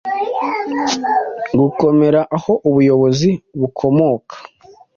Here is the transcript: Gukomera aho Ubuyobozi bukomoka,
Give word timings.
Gukomera 1.59 2.21
aho 2.35 2.53
Ubuyobozi 2.69 3.29
bukomoka, 3.59 4.35